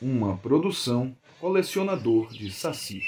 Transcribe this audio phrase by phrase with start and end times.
[0.00, 3.00] uma produção colecionador de saci.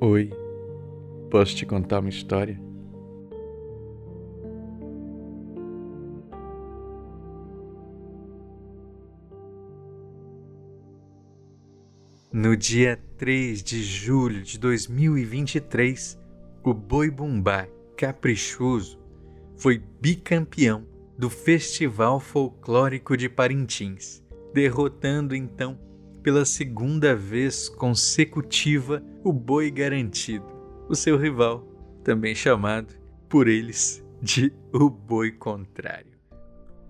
[0.00, 0.30] Oi,
[1.30, 2.67] posso te contar uma história?
[12.48, 16.18] No dia 3 de julho de 2023,
[16.64, 18.98] o Boi Bumbá Caprichoso
[19.54, 20.86] foi bicampeão
[21.18, 24.24] do Festival Folclórico de Parintins,
[24.54, 25.78] derrotando então
[26.22, 30.48] pela segunda vez consecutiva o Boi Garantido,
[30.88, 31.68] o seu rival,
[32.02, 32.94] também chamado
[33.28, 36.16] por eles de o Boi Contrário.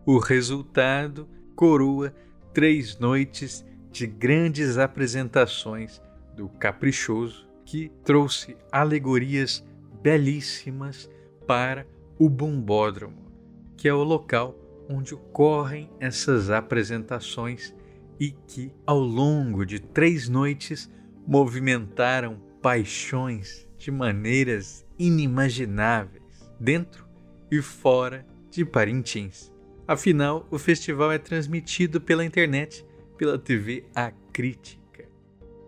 [0.06, 2.14] O resultado coroa
[2.54, 6.00] três noites de grandes apresentações
[6.36, 9.64] do Caprichoso, que trouxe alegorias
[10.02, 11.10] belíssimas
[11.46, 11.86] para
[12.18, 13.30] o Bombódromo,
[13.76, 14.54] que é o local
[14.88, 17.74] onde ocorrem essas apresentações
[18.18, 20.90] e que, ao longo de três noites,
[21.26, 26.22] movimentaram paixões de maneiras inimagináveis,
[26.58, 27.06] dentro
[27.50, 29.52] e fora de Parintins.
[29.86, 32.84] Afinal, o festival é transmitido pela internet
[33.18, 35.04] pela TV A Crítica.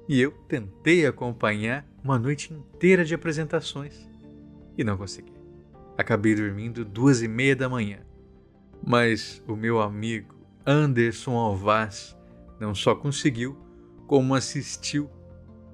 [0.08, 4.08] E eu tentei acompanhar uma noite inteira de apresentações
[4.78, 5.34] e não consegui.
[5.98, 7.98] Acabei dormindo duas e meia da manhã.
[8.86, 10.34] Mas o meu amigo
[10.64, 12.16] Anderson Alvaz
[12.58, 13.58] não só conseguiu,
[14.06, 15.10] como assistiu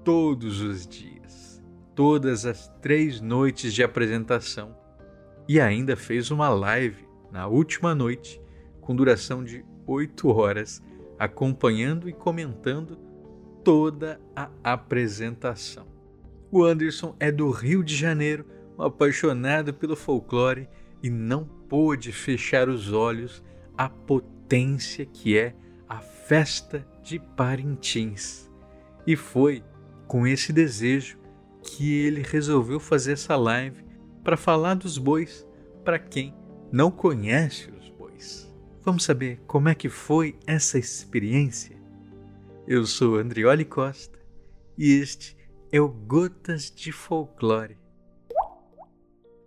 [0.03, 1.63] todos os dias,
[1.95, 4.77] todas as três noites de apresentação
[5.49, 8.41] e ainda fez uma live na última noite
[8.81, 10.83] com duração de oito horas
[11.19, 12.99] acompanhando e comentando
[13.65, 15.87] toda a apresentação.
[16.51, 18.47] O Anderson é do Rio de Janeiro,
[18.79, 20.69] um apaixonado pelo folclore
[21.03, 23.43] e não pôde fechar os olhos
[23.77, 25.55] à potência que é
[25.89, 28.51] a festa de Parintins.
[29.07, 29.65] E foi
[30.07, 31.19] com esse desejo
[31.63, 33.85] que ele resolveu fazer essa live
[34.23, 35.47] para falar dos bois
[35.85, 36.35] para quem
[36.71, 37.71] não conhece
[38.87, 41.77] Vamos saber como é que foi essa experiência?
[42.69, 44.17] Eu sou Andrioli Costa
[44.79, 45.37] e este
[45.73, 47.77] é o Gotas de Folclore.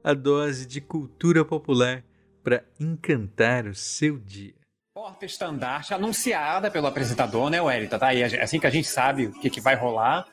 [0.03, 2.03] A dose de cultura popular
[2.43, 4.55] para encantar o seu dia.
[4.93, 7.97] Porta estandarte anunciada pelo apresentador, né, Wellington?
[7.97, 10.27] Tá aí, assim que a gente sabe o que, que vai rolar.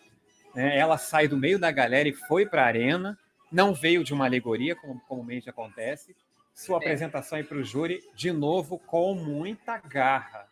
[0.52, 0.76] Né?
[0.76, 3.16] Ela sai do meio da galera e foi para a arena.
[3.52, 6.12] Não veio de uma alegoria, como comumente acontece
[6.56, 6.78] sua é.
[6.78, 10.48] apresentação aí para o júri, de novo com muita garra.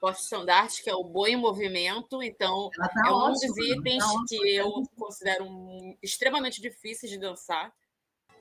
[0.00, 4.24] Porte-estandarte, que é o Boi em Movimento, então tá é um ótimo, dos itens tá
[4.28, 7.72] que eu considero um, extremamente difíceis de dançar.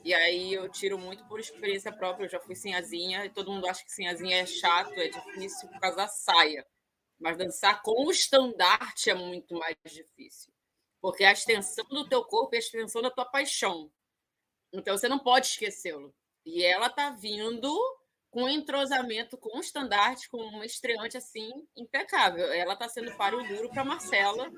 [0.03, 2.25] E aí eu tiro muito por experiência própria.
[2.25, 5.79] Eu já fui sinhazinha e todo mundo acha que sinhazinha é chato, é difícil por
[5.79, 6.65] causa da saia.
[7.19, 10.51] Mas dançar com o estandarte é muito mais difícil.
[10.99, 13.91] Porque é a extensão do teu corpo e a extensão da tua paixão.
[14.73, 16.11] Então você não pode esquecê-lo.
[16.45, 17.71] E ela tá vindo
[18.31, 22.45] com entrosamento, com um estandarte, com uma estreante assim impecável.
[22.53, 24.49] Ela está sendo páreo duro para Marcela,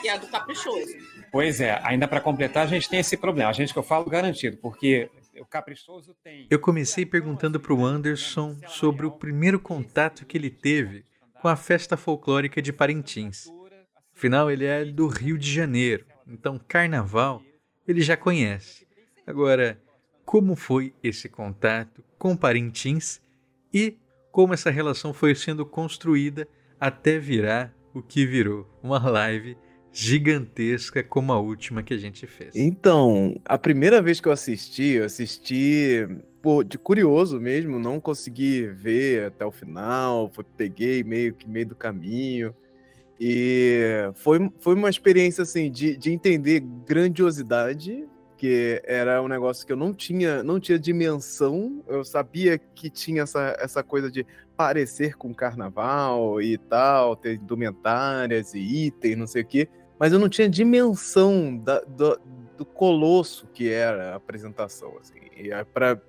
[0.00, 0.94] que é a do Caprichoso.
[1.32, 3.50] Pois é, ainda para completar, a gente tem esse problema.
[3.50, 5.10] A gente que eu falo garantido, porque
[5.40, 6.46] o Caprichoso tem.
[6.48, 11.04] Eu comecei perguntando para o Anderson sobre o primeiro contato que ele teve
[11.42, 13.46] com a festa folclórica de Parintins.
[14.14, 17.42] Afinal, ele é do Rio de Janeiro, então carnaval
[17.86, 18.86] ele já conhece.
[19.26, 19.78] Agora,
[20.26, 23.20] como foi esse contato com Parintins
[23.72, 23.96] e
[24.32, 26.46] como essa relação foi sendo construída
[26.78, 29.56] até virar o que virou uma live
[29.92, 32.54] gigantesca como a última que a gente fez.
[32.54, 36.06] Então, a primeira vez que eu assisti, eu assisti
[36.42, 41.68] pô, de curioso mesmo, não consegui ver até o final, foi, peguei meio que meio
[41.68, 42.54] do caminho.
[43.18, 48.06] E foi, foi uma experiência assim de, de entender grandiosidade
[48.36, 51.82] que era um negócio que eu não tinha, não tinha dimensão.
[51.86, 58.54] Eu sabia que tinha essa, essa coisa de parecer com carnaval e tal, ter indumentárias
[58.54, 59.68] e itens, não sei o quê,
[59.98, 62.18] mas eu não tinha dimensão da, do,
[62.56, 65.26] do colosso que era a apresentação, assim.
[65.36, 65.50] E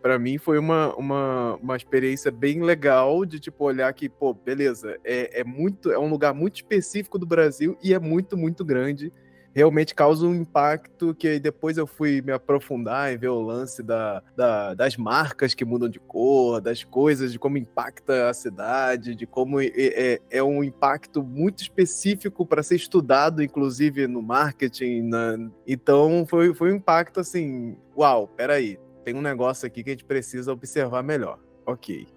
[0.01, 4.97] para mim foi uma, uma, uma experiência bem legal de, tipo, olhar que, pô, beleza,
[5.03, 9.11] é, é muito, é um lugar muito específico do Brasil e é muito, muito grande
[9.57, 14.21] realmente causa um impacto que depois eu fui me aprofundar e ver o lance da,
[14.35, 19.25] da, das marcas que mudam de cor, das coisas, de como impacta a cidade, de
[19.25, 25.01] como é, é, é um impacto muito específico para ser estudado, inclusive no marketing.
[25.01, 25.49] Na...
[25.65, 30.05] Então foi, foi um impacto assim, uau, peraí, tem um negócio aqui que a gente
[30.05, 31.39] precisa observar melhor.
[31.65, 32.07] Ok.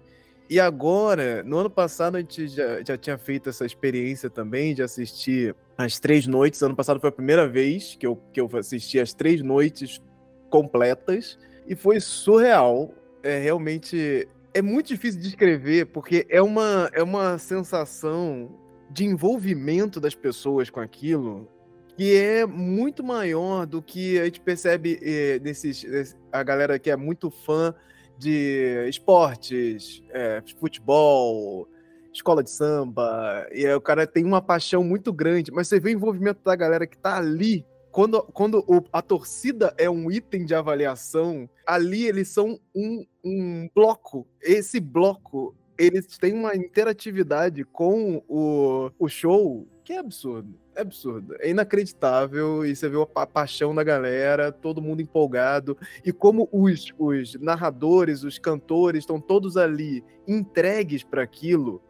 [0.51, 4.83] E agora, no ano passado, a gente já, já tinha feito essa experiência também de
[4.83, 6.61] assistir as três noites.
[6.61, 10.01] Ano passado foi a primeira vez que eu, que eu assisti as três noites
[10.49, 11.39] completas.
[11.65, 12.93] E foi surreal.
[13.23, 14.27] É realmente.
[14.53, 18.53] É muito difícil de descrever, porque é uma, é uma sensação
[18.89, 21.47] de envolvimento das pessoas com aquilo
[21.95, 26.97] que é muito maior do que a gente percebe eh, nesses, a galera que é
[26.97, 27.73] muito fã
[28.21, 31.67] de esportes, é, futebol,
[32.13, 35.89] escola de samba, e aí o cara tem uma paixão muito grande, mas você vê
[35.89, 37.65] o envolvimento da galera que tá ali.
[37.91, 43.69] Quando, quando o, a torcida é um item de avaliação, ali eles são um, um
[43.73, 44.25] bloco.
[44.41, 50.53] Esse bloco, eles têm uma interatividade com o, o show que é absurdo.
[50.73, 51.35] É absurdo.
[51.39, 52.65] É inacreditável.
[52.65, 55.77] E você vê a paixão da galera, todo mundo empolgado.
[56.05, 61.81] E como os, os narradores, os cantores estão todos ali entregues para aquilo,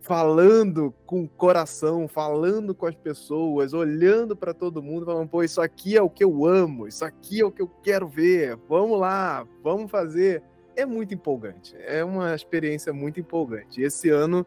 [0.00, 5.60] falando com o coração, falando com as pessoas, olhando para todo mundo, falando: pô, isso
[5.60, 8.56] aqui é o que eu amo, isso aqui é o que eu quero ver.
[8.68, 10.42] Vamos lá, vamos fazer.
[10.76, 11.74] É muito empolgante.
[11.80, 13.80] É uma experiência muito empolgante.
[13.80, 14.46] E esse ano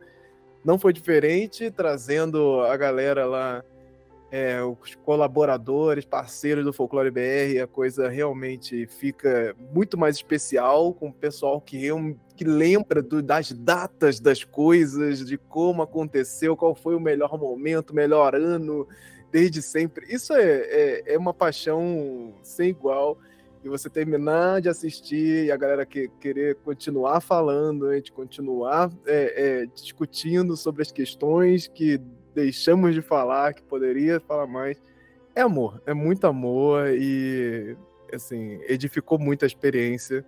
[0.63, 3.63] não foi diferente, trazendo a galera lá
[4.31, 11.09] é, os colaboradores, parceiros do Folclore BR, a coisa realmente fica muito mais especial com
[11.09, 11.89] o pessoal que,
[12.37, 17.93] que lembra do, das datas das coisas, de como aconteceu, qual foi o melhor momento,
[17.93, 18.87] melhor ano,
[19.29, 20.05] desde sempre.
[20.07, 23.17] Isso é, é, é uma paixão sem igual.
[23.63, 28.91] E você terminar de assistir e a galera que, querer continuar falando, a gente continuar
[29.05, 32.01] é, é, discutindo sobre as questões que
[32.33, 34.81] deixamos de falar, que poderia falar mais.
[35.35, 37.77] É amor, é muito amor e,
[38.11, 40.25] assim, edificou muito a experiência.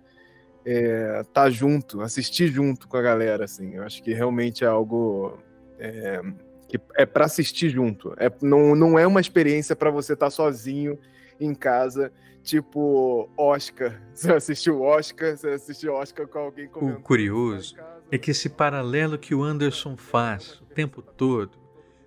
[0.64, 3.74] É, tá junto, assistir junto com a galera, assim.
[3.74, 5.38] Eu acho que realmente é algo
[5.78, 6.22] é,
[6.68, 8.14] que é para assistir junto.
[8.16, 10.98] É, não, não é uma experiência para você estar tá sozinho
[11.40, 14.00] em casa, tipo Oscar.
[14.14, 17.76] Você assistiu Oscar, você assistiu Oscar com alguém O curioso
[18.10, 21.58] é que esse paralelo que o Anderson faz o tempo todo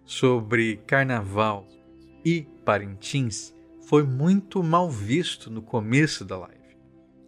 [0.05, 1.67] sobre carnaval
[2.23, 6.77] e Parintins foi muito mal visto no começo da live.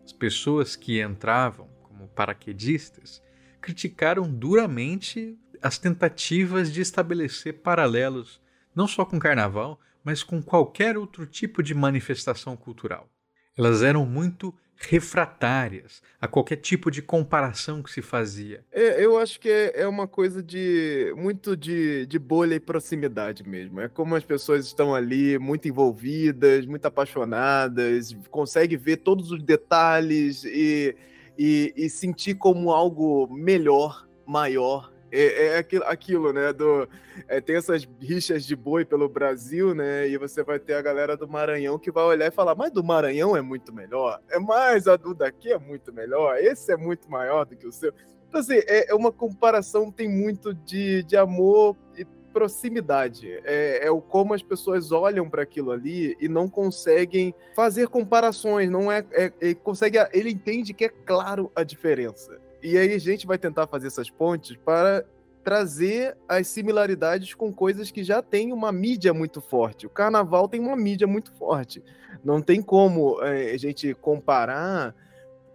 [0.06, 3.22] As pessoas que entravam como paraquedistas
[3.62, 8.42] criticaram duramente as tentativas de estabelecer paralelos
[8.76, 13.10] não só com carnaval, mas com qualquer outro tipo de manifestação cultural.
[13.58, 18.64] Elas eram muito refratárias a qualquer tipo de comparação que se fazia.
[18.72, 23.48] É, eu acho que é, é uma coisa de muito de, de bolha e proximidade
[23.48, 23.82] mesmo.
[23.82, 30.46] É como as pessoas estão ali muito envolvidas, muito apaixonadas, consegue ver todos os detalhes
[30.46, 30.96] e,
[31.38, 36.54] e, e sentir como algo melhor, maior é, é aquilo, aquilo, né?
[36.54, 36.88] Do,
[37.28, 40.08] é, tem essas rixas de boi pelo Brasil, né?
[40.08, 42.84] E você vai ter a galera do Maranhão que vai olhar e falar: Mas do
[42.84, 44.20] Maranhão é muito melhor.
[44.30, 46.38] É mais a do daqui é muito melhor.
[46.38, 47.94] Esse é muito maior do que o seu.
[48.28, 53.28] Então, assim, é, é uma comparação, tem muito de, de amor e proximidade.
[53.44, 58.70] É, é o como as pessoas olham para aquilo ali e não conseguem fazer comparações.
[58.70, 62.40] Não é, é, é consegue, ele entende que é claro a diferença.
[62.62, 65.06] E aí a gente vai tentar fazer essas pontes para
[65.44, 69.88] trazer as similaridades com coisas que já têm uma mídia muito forte.
[69.88, 71.82] O carnaval tem uma mídia muito forte.
[72.24, 74.94] Não tem como é, a gente comparar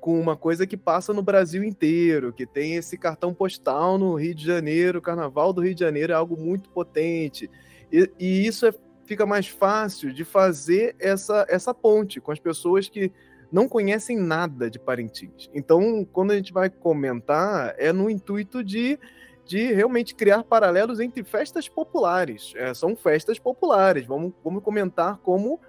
[0.00, 4.34] com uma coisa que passa no Brasil inteiro, que tem esse cartão postal no Rio
[4.34, 7.50] de Janeiro, o carnaval do Rio de Janeiro é algo muito potente.
[7.90, 8.74] E, e isso é,
[9.06, 13.12] fica mais fácil de fazer essa, essa ponte com as pessoas que
[13.54, 15.48] não conhecem nada de Parintins.
[15.54, 18.98] Então, quando a gente vai comentar, é no intuito de,
[19.46, 22.52] de realmente criar paralelos entre festas populares.
[22.56, 24.06] É, são festas populares.
[24.06, 25.60] Vamos, vamos comentar como,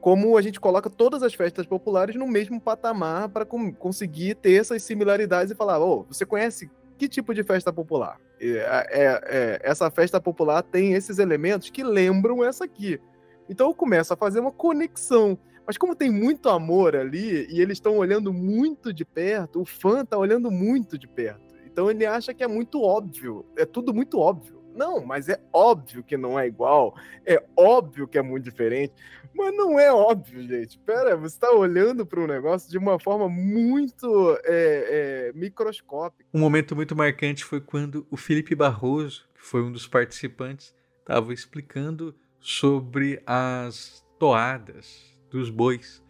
[0.00, 4.82] como a gente coloca todas as festas populares no mesmo patamar para conseguir ter essas
[4.82, 8.18] similaridades e falar: oh, você conhece que tipo de festa popular?
[8.40, 12.98] É, é, essa festa popular tem esses elementos que lembram essa aqui.
[13.46, 15.38] Então eu começo a fazer uma conexão.
[15.70, 20.04] Mas como tem muito amor ali e eles estão olhando muito de perto, o fã
[20.04, 21.54] tá olhando muito de perto.
[21.64, 24.60] Então ele acha que é muito óbvio, é tudo muito óbvio.
[24.74, 28.92] Não, mas é óbvio que não é igual, é óbvio que é muito diferente,
[29.32, 30.76] mas não é óbvio, gente.
[30.80, 36.28] Pera, você está olhando para um negócio de uma forma muito é, é, microscópica.
[36.34, 41.32] Um momento muito marcante foi quando o Felipe Barroso, que foi um dos participantes, estava
[41.32, 46.02] explicando sobre as toadas dos bois.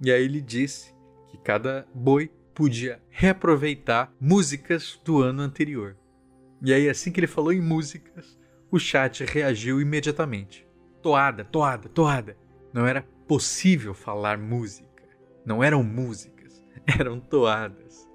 [0.00, 0.94] E aí ele disse
[1.28, 5.96] que cada boi podia reaproveitar músicas do ano anterior.
[6.62, 8.38] E aí, assim que ele falou em músicas,
[8.70, 10.66] o chat reagiu imediatamente.
[11.00, 12.36] Toada, toada, toada.
[12.72, 14.88] Não era possível falar música.
[15.44, 16.64] Não eram músicas,
[16.98, 18.08] eram toadas.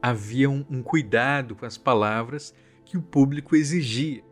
[0.00, 2.54] Havia um, um cuidado com as palavras
[2.84, 4.24] que o público exigia.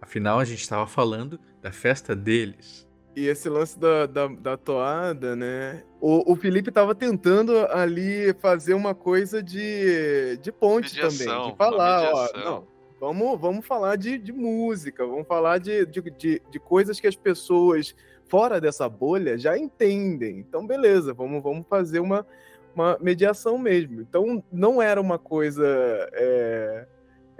[0.00, 2.88] Afinal, a gente estava falando da festa deles.
[3.14, 5.82] E esse lance da, da, da toada, né?
[6.00, 11.50] O, o Felipe estava tentando ali fazer uma coisa de, de ponte mediação, também.
[11.50, 12.28] De falar, ó.
[12.38, 12.66] Não,
[12.98, 17.16] vamos, vamos falar de, de música, vamos falar de, de, de, de coisas que as
[17.16, 17.94] pessoas
[18.28, 20.38] fora dessa bolha já entendem.
[20.38, 22.26] Então, beleza, vamos, vamos fazer uma,
[22.74, 24.00] uma mediação mesmo.
[24.00, 25.66] Então, não era uma coisa.
[26.14, 26.86] É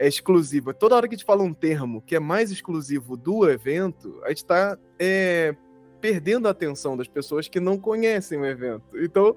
[0.03, 0.75] é exclusiva.
[0.75, 4.31] Toda hora que a gente fala um termo que é mais exclusivo do evento, a
[4.31, 5.55] gente está é,
[6.01, 8.99] perdendo a atenção das pessoas que não conhecem o evento.
[8.99, 9.37] Então,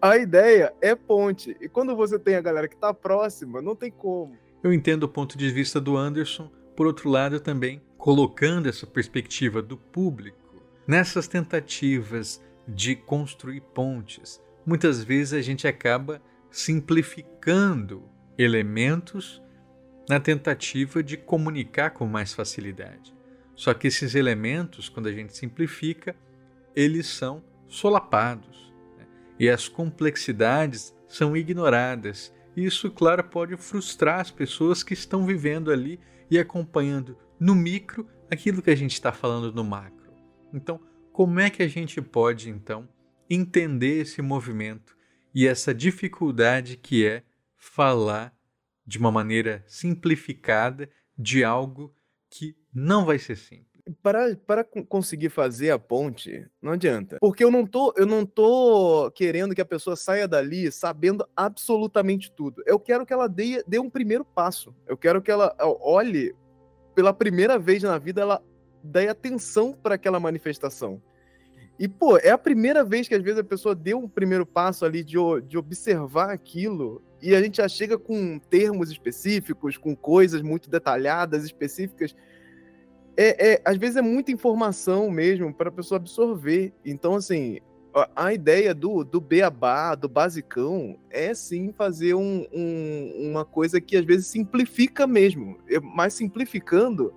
[0.00, 1.54] a ideia é ponte.
[1.60, 4.34] E quando você tem a galera que está próxima, não tem como.
[4.62, 9.60] Eu entendo o ponto de vista do Anderson, por outro lado, também colocando essa perspectiva
[9.60, 14.40] do público nessas tentativas de construir pontes.
[14.64, 18.04] Muitas vezes a gente acaba simplificando
[18.38, 19.42] elementos
[20.08, 23.14] na tentativa de comunicar com mais facilidade.
[23.54, 26.14] Só que esses elementos, quando a gente simplifica,
[26.74, 29.06] eles são solapados né?
[29.38, 32.32] e as complexidades são ignoradas.
[32.56, 35.98] Isso, claro, pode frustrar as pessoas que estão vivendo ali
[36.30, 40.12] e acompanhando no micro aquilo que a gente está falando no macro.
[40.52, 40.80] Então,
[41.12, 42.88] como é que a gente pode, então,
[43.28, 44.96] entender esse movimento
[45.34, 47.22] e essa dificuldade que é
[47.56, 48.35] falar
[48.86, 50.88] de uma maneira simplificada
[51.18, 51.94] de algo
[52.30, 53.66] que não vai ser simples.
[54.02, 57.18] Para, para conseguir fazer a ponte, não adianta.
[57.20, 62.32] Porque eu não tô, eu não tô querendo que a pessoa saia dali sabendo absolutamente
[62.32, 62.62] tudo.
[62.66, 64.74] Eu quero que ela dê, dê um primeiro passo.
[64.88, 66.34] Eu quero que ela olhe
[66.96, 68.42] pela primeira vez na vida, ela
[68.82, 71.00] dê atenção para aquela manifestação.
[71.78, 74.84] E, pô, é a primeira vez que às vezes a pessoa deu um primeiro passo
[74.84, 75.16] ali de,
[75.46, 81.44] de observar aquilo e a gente já chega com termos específicos, com coisas muito detalhadas,
[81.44, 82.14] específicas.
[83.16, 86.72] É, é às vezes é muita informação mesmo para a pessoa absorver.
[86.84, 87.58] Então, assim,
[88.14, 93.96] a, ideia do, do beabá, do basicão, é sim fazer um, um, uma coisa que
[93.96, 95.58] às vezes simplifica mesmo.
[95.94, 97.14] Mas simplificando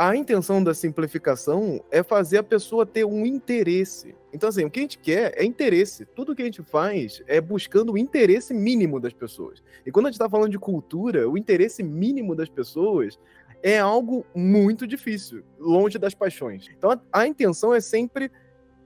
[0.00, 4.14] a intenção da simplificação é fazer a pessoa ter um interesse.
[4.32, 6.06] Então, assim, o que a gente quer é interesse.
[6.06, 9.62] Tudo que a gente faz é buscando o interesse mínimo das pessoas.
[9.84, 13.18] E quando a gente está falando de cultura, o interesse mínimo das pessoas
[13.62, 16.66] é algo muito difícil, longe das paixões.
[16.74, 18.32] Então, a, a intenção é sempre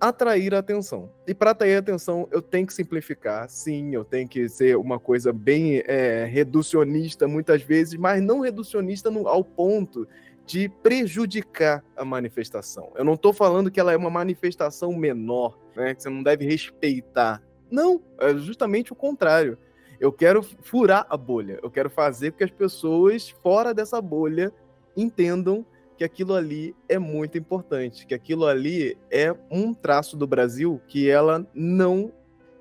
[0.00, 1.08] atrair a atenção.
[1.28, 4.98] E para atrair a atenção, eu tenho que simplificar, sim, eu tenho que ser uma
[4.98, 10.08] coisa bem é, reducionista muitas vezes, mas não reducionista no, ao ponto
[10.46, 12.92] de prejudicar a manifestação.
[12.94, 16.44] Eu não estou falando que ela é uma manifestação menor, né, que você não deve
[16.44, 17.42] respeitar.
[17.70, 19.58] Não, é justamente o contrário.
[19.98, 21.58] Eu quero furar a bolha.
[21.62, 24.52] Eu quero fazer com que as pessoas fora dessa bolha
[24.96, 25.64] entendam
[25.96, 31.08] que aquilo ali é muito importante, que aquilo ali é um traço do Brasil que
[31.08, 32.12] ela não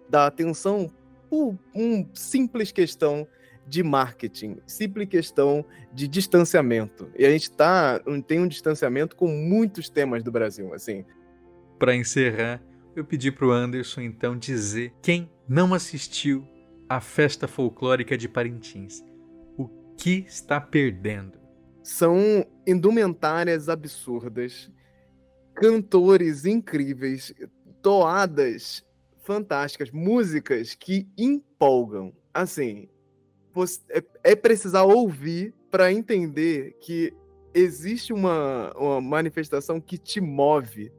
[0.07, 0.91] dá atenção
[1.29, 3.27] por uma simples questão
[3.67, 7.10] de marketing, simples questão de distanciamento.
[7.17, 11.05] E a gente tá, tem um distanciamento com muitos temas do Brasil, assim.
[11.79, 12.62] Para encerrar,
[12.96, 16.48] eu pedi para o Anderson então dizer quem não assistiu
[16.88, 19.03] à festa folclórica de Parintins,
[19.58, 19.67] o
[19.98, 21.39] que está perdendo.
[21.82, 24.72] São indumentárias absurdas,
[25.55, 27.34] cantores incríveis,
[27.82, 28.86] toadas
[29.24, 32.13] fantásticas, músicas que empolgam.
[32.34, 32.88] Assim,
[33.89, 37.13] é, é precisar ouvir para entender que
[37.53, 40.91] existe uma, uma manifestação que te move.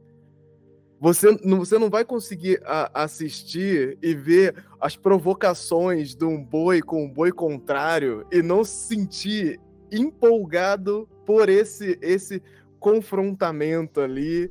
[0.99, 7.05] Você, você não vai conseguir a, assistir e ver as provocações de um boi com
[7.05, 9.59] um boi contrário e não se sentir
[9.91, 12.41] empolgado por esse, esse
[12.79, 14.49] confrontamento ali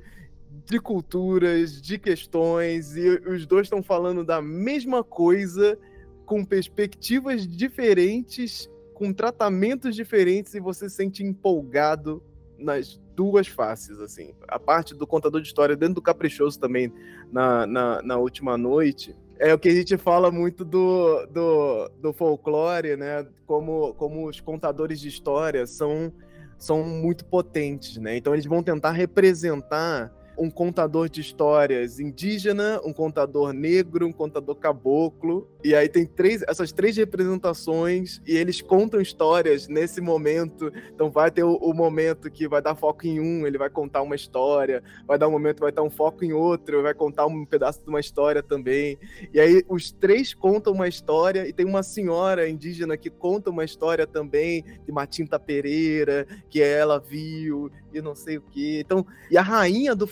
[0.67, 5.79] de culturas, de questões, e os dois estão falando da mesma coisa
[6.25, 12.23] com perspectivas diferentes, com tratamentos diferentes, e você se sente empolgado
[12.59, 14.35] nas duas faces, assim.
[14.49, 16.93] A parte do contador de história dentro do Caprichoso também,
[17.31, 22.13] na, na, na última noite, é o que a gente fala muito do, do, do
[22.13, 23.27] folclore, né?
[23.47, 26.13] Como, como os contadores de história são,
[26.57, 28.17] são muito potentes, né?
[28.17, 34.57] Então eles vão tentar representar um contador de histórias indígena, um contador negro, um contador
[34.57, 35.49] caboclo.
[35.63, 40.73] E aí tem três, essas três representações e eles contam histórias nesse momento.
[40.93, 44.03] Então vai ter o, o, momento que vai dar foco em um, ele vai contar
[44.03, 47.45] uma história, vai dar um momento vai dar um foco em outro, vai contar um
[47.45, 48.99] pedaço de uma história também.
[49.33, 53.65] E aí os três contam uma história e tem uma senhora indígena que conta uma
[53.65, 58.81] história também de Matinta Pereira, que ela viu e não sei o que.
[58.81, 60.07] Então, e a rainha do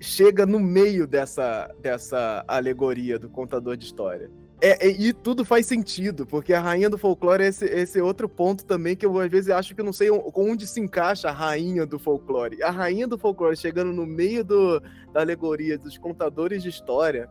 [0.00, 4.30] chega no meio dessa, dessa alegoria do contador de história.
[4.64, 8.28] É, é, e tudo faz sentido, porque a rainha do folclore é esse, esse outro
[8.28, 11.84] ponto também que eu às vezes acho que não sei onde se encaixa a rainha
[11.84, 12.62] do folclore.
[12.62, 14.80] A rainha do folclore chegando no meio do,
[15.12, 17.28] da alegoria dos contadores de história.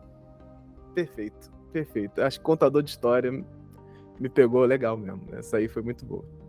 [0.94, 2.20] Perfeito, perfeito.
[2.20, 3.32] Acho que contador de história
[4.20, 5.22] me pegou legal mesmo.
[5.32, 6.41] Essa aí foi muito boa.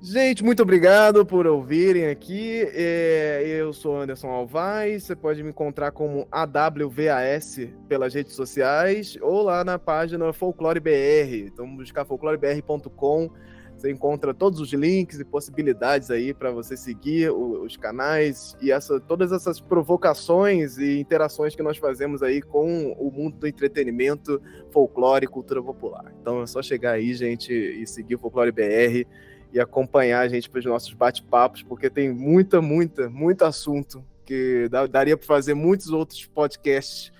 [0.00, 2.62] Gente, muito obrigado por ouvirem aqui.
[2.72, 5.02] É, eu sou Anderson Alvaz.
[5.02, 11.48] Você pode me encontrar como AWVAS pelas redes sociais ou lá na página Folclore BR.
[11.48, 13.28] Então, buscar folclorebr.com.
[13.76, 19.00] Você encontra todos os links e possibilidades aí para você seguir os canais e essa,
[19.00, 24.40] todas essas provocações e interações que nós fazemos aí com o mundo do entretenimento,
[24.72, 26.12] folclore e cultura popular.
[26.20, 29.06] Então é só chegar aí, gente, e seguir o Folclore BR
[29.52, 34.68] e acompanhar a gente para os nossos bate-papos, porque tem muita, muita, muito assunto que
[34.90, 37.10] daria para fazer muitos outros podcasts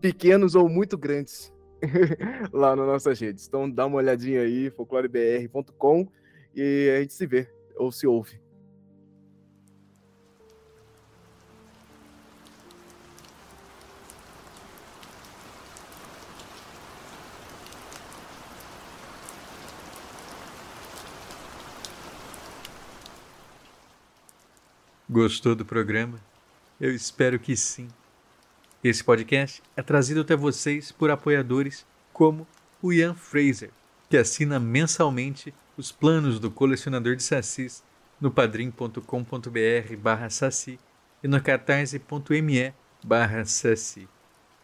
[0.00, 1.52] pequenos ou muito grandes
[2.52, 3.48] lá nas nossas redes.
[3.48, 6.06] Então dá uma olhadinha aí, folclorebr.com
[6.54, 8.43] e a gente se vê ou se ouve.
[25.14, 26.18] Gostou do programa?
[26.80, 27.86] Eu espero que sim.
[28.82, 32.44] Esse podcast é trazido até vocês por apoiadores como
[32.82, 33.70] o Ian Fraser,
[34.10, 37.84] que assina mensalmente os planos do colecionador de sacis
[38.20, 40.80] no padrim.com.br barra saci
[41.22, 44.08] e no catarse.me barra saci.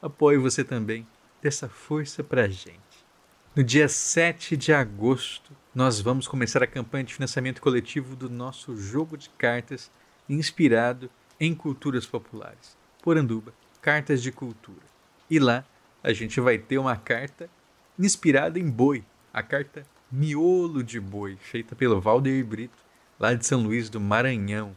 [0.03, 1.07] Apoie você também,
[1.41, 3.07] dessa força pra gente.
[3.55, 8.77] No dia 7 de agosto, nós vamos começar a campanha de financiamento coletivo do nosso
[8.77, 9.93] jogo de cartas
[10.31, 12.77] inspirado em culturas populares.
[13.03, 14.83] Poranduba, Cartas de Cultura.
[15.29, 15.65] E lá
[16.03, 17.51] a gente vai ter uma carta
[17.99, 22.83] inspirada em boi, a carta Miolo de Boi, feita pelo Valdeir Brito,
[23.19, 24.77] lá de São Luís do Maranhão.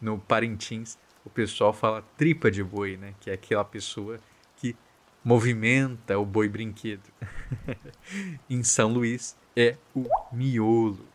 [0.00, 3.14] No Parintins, o pessoal fala tripa de boi, né?
[3.20, 4.18] Que é aquela pessoa
[4.56, 4.74] que
[5.22, 7.02] movimenta o boi brinquedo.
[8.48, 11.06] em São Luís é o miolo.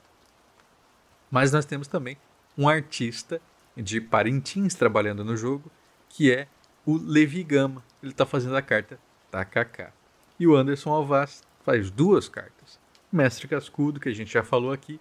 [1.32, 2.18] Mas nós temos também
[2.58, 3.42] um artista
[3.76, 5.72] de Parintins trabalhando no jogo,
[6.10, 6.48] que é
[6.86, 7.84] o Levi Gama.
[8.02, 9.94] Ele está fazendo a carta Takaka.
[10.40, 12.80] E o Anderson Alvaz faz duas cartas.
[13.12, 15.00] Mestre Cascudo, que a gente já falou aqui,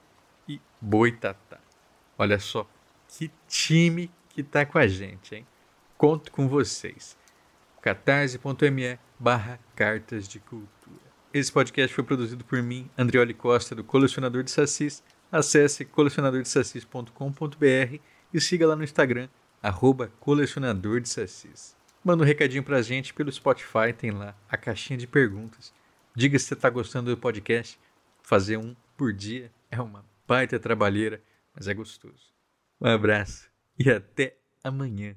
[0.49, 1.59] e Boitatá.
[2.17, 2.69] Olha só
[3.09, 5.47] que time que tá com a gente, hein?
[5.97, 7.17] Conto com vocês.
[7.81, 11.05] catarse.me barra cartas de cultura.
[11.33, 15.03] Esse podcast foi produzido por mim, Andrioli Costa, do Colecionador de Sassis,
[15.35, 17.99] Acesse colecionadordesassis.com.br
[18.33, 19.29] e siga lá no Instagram,
[19.61, 21.77] arroba colecionador de sassis.
[22.05, 25.75] Manda um recadinho pra gente pelo Spotify, tem lá a caixinha de perguntas.
[26.15, 27.81] Diga se você está gostando do podcast.
[28.23, 31.21] Fazer um por dia é uma baita trabalheira,
[31.53, 32.33] mas é gostoso.
[32.81, 35.17] Um abraço e até amanhã.